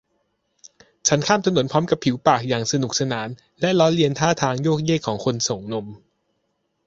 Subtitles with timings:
[1.07, 3.29] ฉันข้ามถนนพร้อมกับผิวปากอย่างสนุกสาน
[3.61, 5.87] และล้อเลียนท่าทางโยกเยกของคนส่งนม